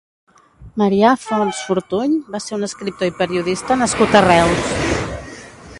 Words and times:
Marià 0.81 1.11
Fonts 1.25 1.59
Fortuny 1.67 2.15
va 2.37 2.41
ser 2.45 2.57
un 2.59 2.67
escriptor 2.69 3.11
i 3.11 3.15
periodista 3.21 3.77
nascut 3.83 4.17
a 4.21 4.25
Reus. 4.31 4.73